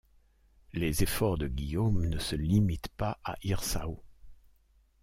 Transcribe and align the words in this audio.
Les 0.73 1.03
efforts 1.03 1.37
de 1.37 1.47
Guillaume 1.47 2.07
ne 2.07 2.17
se 2.17 2.35
limitent 2.35 2.87
pas 2.97 3.19
à 3.23 3.35
Hirsau. 3.43 4.01